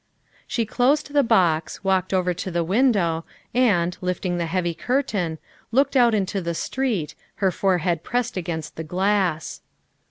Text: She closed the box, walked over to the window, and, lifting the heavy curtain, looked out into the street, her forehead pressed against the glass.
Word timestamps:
She 0.47 0.65
closed 0.65 1.13
the 1.13 1.21
box, 1.21 1.83
walked 1.83 2.11
over 2.11 2.33
to 2.33 2.49
the 2.49 2.63
window, 2.63 3.23
and, 3.53 3.95
lifting 4.01 4.39
the 4.39 4.47
heavy 4.47 4.73
curtain, 4.73 5.37
looked 5.71 5.95
out 5.95 6.15
into 6.15 6.41
the 6.41 6.55
street, 6.55 7.13
her 7.35 7.51
forehead 7.51 8.03
pressed 8.03 8.35
against 8.35 8.77
the 8.77 8.83
glass. 8.83 9.61